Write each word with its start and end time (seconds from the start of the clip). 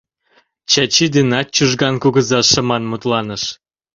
Чачи 0.71 1.05
денат 1.15 1.47
Чужган 1.55 1.95
кугыза 2.03 2.39
шыман 2.51 2.83
мутланыш: 2.91 3.43